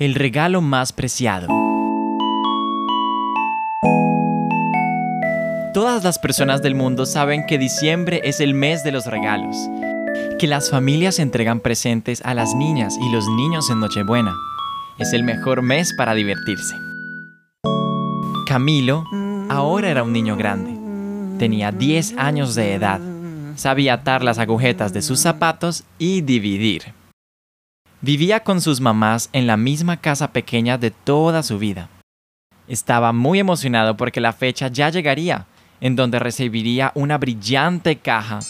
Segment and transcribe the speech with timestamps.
[0.00, 1.46] El regalo más preciado.
[5.72, 9.56] Todas las personas del mundo saben que diciembre es el mes de los regalos,
[10.40, 14.34] que las familias entregan presentes a las niñas y los niños en Nochebuena.
[14.98, 16.74] Es el mejor mes para divertirse.
[18.48, 19.04] Camilo
[19.48, 20.76] ahora era un niño grande.
[21.38, 23.00] Tenía 10 años de edad.
[23.54, 26.82] Sabía atar las agujetas de sus zapatos y dividir.
[28.04, 31.88] Vivía con sus mamás en la misma casa pequeña de toda su vida.
[32.68, 35.46] Estaba muy emocionado porque la fecha ya llegaría,
[35.80, 38.40] en donde recibiría una brillante caja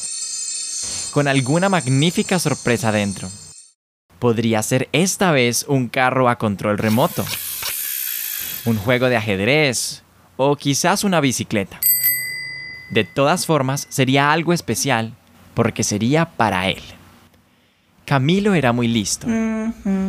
[1.13, 3.29] con alguna magnífica sorpresa dentro.
[4.19, 7.25] Podría ser esta vez un carro a control remoto,
[8.65, 10.03] un juego de ajedrez
[10.37, 11.79] o quizás una bicicleta.
[12.91, 15.15] De todas formas, sería algo especial
[15.55, 16.83] porque sería para él.
[18.05, 19.27] Camilo era muy listo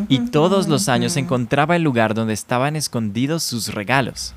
[0.09, 4.35] y todos los años encontraba el lugar donde estaban escondidos sus regalos.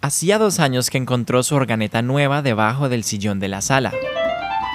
[0.00, 3.92] Hacía dos años que encontró su organeta nueva debajo del sillón de la sala.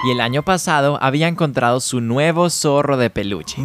[0.06, 3.62] Y el año pasado había encontrado su nuevo zorro de peluche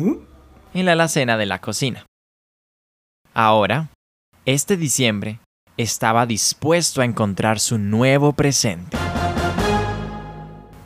[0.75, 2.07] en la alacena de la cocina.
[3.35, 3.89] Ahora,
[4.45, 5.41] este diciembre,
[5.79, 8.98] estaba dispuesto a encontrar su nuevo presente.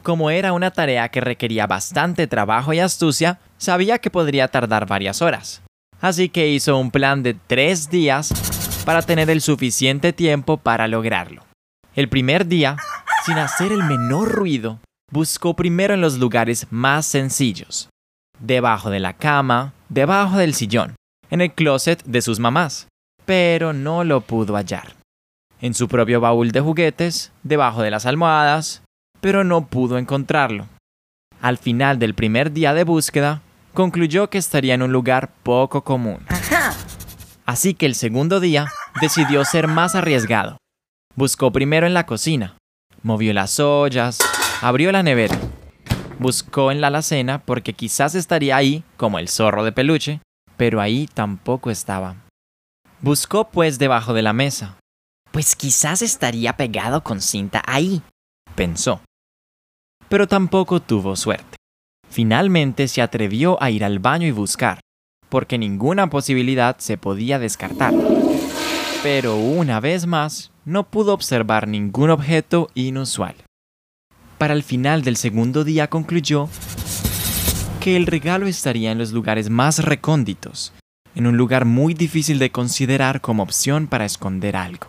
[0.02, 5.22] Como era una tarea que requería bastante trabajo y astucia, sabía que podría tardar varias
[5.22, 5.62] horas.
[6.00, 8.32] Así que hizo un plan de tres días
[8.84, 11.44] para tener el suficiente tiempo para lograrlo.
[11.94, 12.76] El primer día,
[13.24, 14.80] sin hacer el menor ruido,
[15.12, 17.88] buscó primero en los lugares más sencillos.
[18.40, 20.96] Debajo de la cama, debajo del sillón,
[21.30, 22.88] en el closet de sus mamás,
[23.24, 24.96] pero no lo pudo hallar.
[25.60, 28.82] En su propio baúl de juguetes, debajo de las almohadas,
[29.22, 30.66] pero no pudo encontrarlo.
[31.40, 33.40] Al final del primer día de búsqueda,
[33.72, 36.18] concluyó que estaría en un lugar poco común.
[37.46, 38.66] Así que el segundo día
[39.00, 40.58] decidió ser más arriesgado.
[41.14, 42.56] Buscó primero en la cocina,
[43.02, 44.18] movió las ollas,
[44.60, 45.38] abrió la nevera,
[46.18, 50.20] buscó en la alacena porque quizás estaría ahí como el zorro de peluche,
[50.56, 52.16] pero ahí tampoco estaba.
[53.00, 54.78] Buscó pues debajo de la mesa.
[55.30, 58.02] Pues quizás estaría pegado con cinta ahí,
[58.56, 59.00] pensó
[60.12, 61.56] pero tampoco tuvo suerte.
[62.10, 64.78] Finalmente se atrevió a ir al baño y buscar,
[65.30, 67.94] porque ninguna posibilidad se podía descartar.
[69.02, 73.36] Pero una vez más, no pudo observar ningún objeto inusual.
[74.36, 76.50] Para el final del segundo día concluyó
[77.80, 80.74] que el regalo estaría en los lugares más recónditos,
[81.14, 84.88] en un lugar muy difícil de considerar como opción para esconder algo.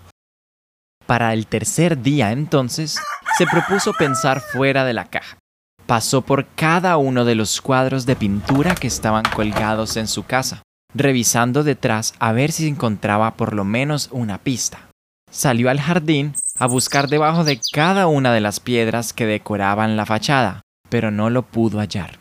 [1.05, 2.99] Para el tercer día entonces,
[3.37, 5.37] se propuso pensar fuera de la caja.
[5.85, 10.61] Pasó por cada uno de los cuadros de pintura que estaban colgados en su casa,
[10.93, 14.89] revisando detrás a ver si encontraba por lo menos una pista.
[15.31, 20.05] Salió al jardín a buscar debajo de cada una de las piedras que decoraban la
[20.05, 22.19] fachada, pero no lo pudo hallar.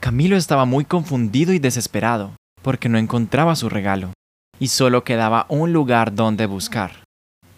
[0.00, 4.12] Camilo estaba muy confundido y desesperado, porque no encontraba su regalo,
[4.58, 7.04] y solo quedaba un lugar donde buscar.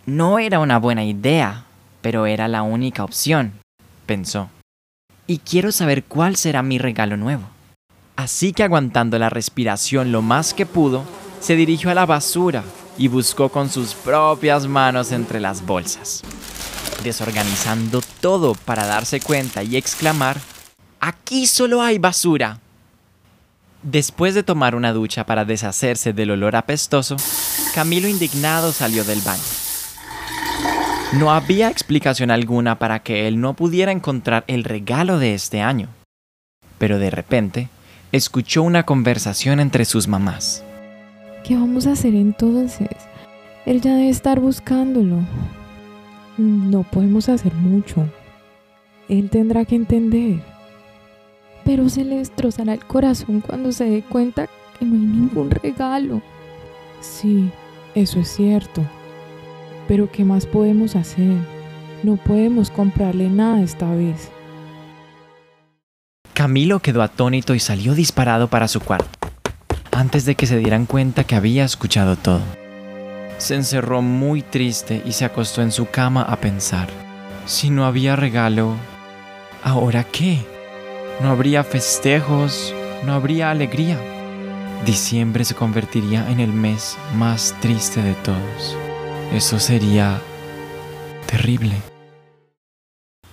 [0.04, 1.64] No era una buena idea,
[2.02, 3.52] pero era la única opción,
[4.04, 4.50] pensó.
[5.26, 7.44] Y quiero saber cuál será mi regalo nuevo.
[8.16, 11.04] Así que aguantando la respiración lo más que pudo,
[11.40, 12.62] se dirigió a la basura
[12.98, 16.22] y buscó con sus propias manos entre las bolsas,
[17.02, 20.38] desorganizando todo para darse cuenta y exclamar,
[21.04, 22.60] Aquí solo hay basura.
[23.82, 27.16] Después de tomar una ducha para deshacerse del olor apestoso,
[27.74, 29.62] Camilo indignado salió del baño.
[31.19, 35.89] No había explicación alguna para que él no pudiera encontrar el regalo de este año.
[36.78, 37.69] Pero de repente,
[38.12, 40.65] escuchó una conversación entre sus mamás.
[41.45, 42.89] ¿Qué vamos a hacer entonces?
[43.67, 45.19] Él ya debe estar buscándolo.
[46.39, 48.09] No podemos hacer mucho.
[49.11, 50.41] Él tendrá que entender.
[51.62, 54.47] Pero se le destrozará el corazón cuando se dé cuenta
[54.79, 56.23] que no hay ningún regalo.
[57.00, 57.50] Sí,
[57.94, 58.82] eso es cierto.
[59.93, 61.37] Pero ¿qué más podemos hacer?
[62.03, 64.31] No podemos comprarle nada esta vez.
[66.33, 69.29] Camilo quedó atónito y salió disparado para su cuarto,
[69.91, 72.41] antes de que se dieran cuenta que había escuchado todo.
[73.37, 76.89] Se encerró muy triste y se acostó en su cama a pensar,
[77.44, 78.77] si no había regalo,
[79.62, 80.39] ¿ahora qué?
[81.21, 82.75] No habría festejos,
[83.05, 83.99] no habría alegría.
[84.87, 88.75] Diciembre se convertiría en el mes más triste de todos.
[89.32, 90.20] Eso sería
[91.26, 91.73] terrible.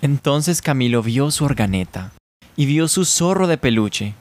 [0.01, 2.13] Entonces Camilo vio su organeta
[2.55, 4.13] y vio su zorro de peluche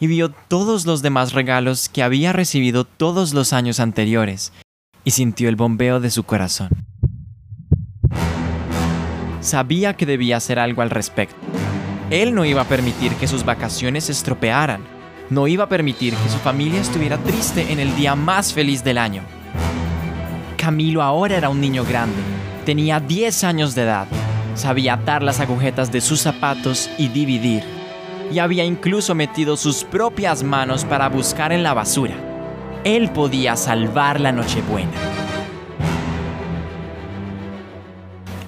[0.00, 4.52] y vio todos los demás regalos que había recibido todos los años anteriores
[5.04, 6.70] y sintió el bombeo de su corazón.
[9.40, 11.36] Sabía que debía hacer algo al respecto.
[12.10, 14.82] Él no iba a permitir que sus vacaciones se estropearan.
[15.30, 18.98] No iba a permitir que su familia estuviera triste en el día más feliz del
[18.98, 19.22] año.
[20.70, 22.22] Camilo ahora era un niño grande.
[22.64, 24.06] Tenía 10 años de edad.
[24.54, 27.64] Sabía atar las agujetas de sus zapatos y dividir.
[28.30, 32.14] Y había incluso metido sus propias manos para buscar en la basura.
[32.84, 34.92] Él podía salvar la Nochebuena.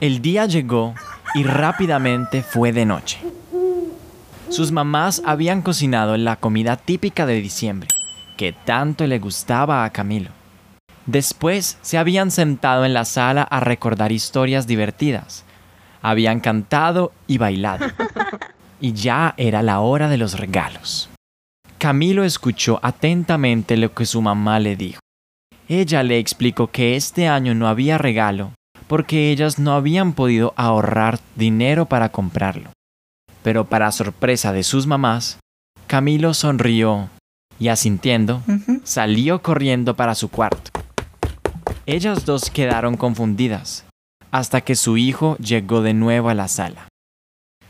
[0.00, 0.94] El día llegó
[1.34, 3.18] y rápidamente fue de noche.
[4.48, 7.88] Sus mamás habían cocinado la comida típica de diciembre,
[8.36, 10.41] que tanto le gustaba a Camilo.
[11.06, 15.44] Después se habían sentado en la sala a recordar historias divertidas.
[16.00, 17.86] Habían cantado y bailado.
[18.80, 21.08] Y ya era la hora de los regalos.
[21.78, 25.00] Camilo escuchó atentamente lo que su mamá le dijo.
[25.68, 28.52] Ella le explicó que este año no había regalo
[28.92, 32.72] porque ellas no habían podido ahorrar dinero para comprarlo.
[33.42, 35.38] Pero para sorpresa de sus mamás,
[35.86, 37.08] Camilo sonrió
[37.58, 38.42] y asintiendo,
[38.84, 40.71] salió corriendo para su cuarto.
[41.86, 43.86] Ellas dos quedaron confundidas,
[44.30, 46.86] hasta que su hijo llegó de nuevo a la sala.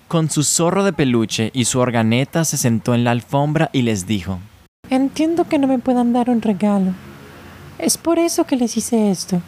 [0.07, 4.07] Con su zorro de peluche y su organeta se sentó en la alfombra y les
[4.07, 4.39] dijo,
[4.91, 6.93] Entiendo que no me puedan dar un regalo.
[7.79, 9.41] Es por eso que les hice esto.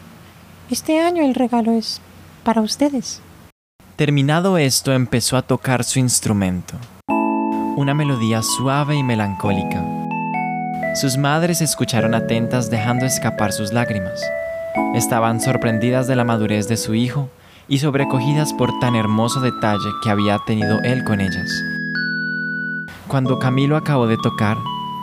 [0.71, 2.01] Este año el regalo es
[2.43, 3.21] para ustedes.
[3.97, 6.73] Terminado esto, empezó a tocar su instrumento.
[7.77, 9.85] Una melodía suave y melancólica.
[10.95, 14.19] Sus madres escucharon atentas dejando escapar sus lágrimas.
[14.93, 17.29] Estaban sorprendidas de la madurez de su hijo
[17.67, 21.49] y sobrecogidas por tan hermoso detalle que había tenido él con ellas.
[23.07, 24.57] Cuando Camilo acabó de tocar,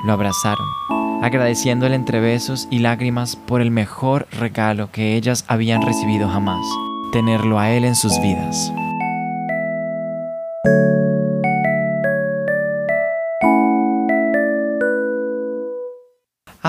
[0.05, 0.67] lo abrazaron,
[1.23, 6.65] agradeciéndole entre besos y lágrimas por el mejor regalo que ellas habían recibido jamás,
[7.13, 8.73] tenerlo a él en sus vidas.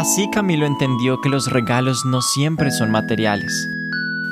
[0.03, 3.69] Así Camilo entendió que los regalos no siempre son materiales,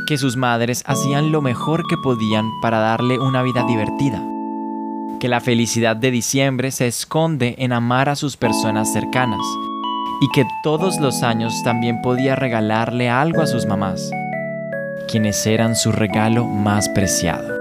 [0.05, 4.21] que sus madres hacían lo mejor que podían para darle una vida divertida,
[5.21, 9.39] que la felicidad de diciembre se esconde en amar a sus personas cercanas
[10.19, 14.11] y que todos los años también podía regalarle algo a sus mamás,
[15.07, 17.60] quienes eran su regalo más preciado.